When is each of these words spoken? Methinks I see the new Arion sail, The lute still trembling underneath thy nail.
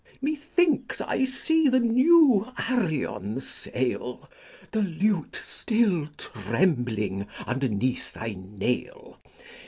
Methinks 0.19 0.99
I 0.99 1.25
see 1.25 1.69
the 1.69 1.79
new 1.79 2.51
Arion 2.67 3.39
sail, 3.39 4.27
The 4.71 4.81
lute 4.81 5.39
still 5.43 6.07
trembling 6.17 7.27
underneath 7.45 8.13
thy 8.13 8.35
nail. 8.35 9.19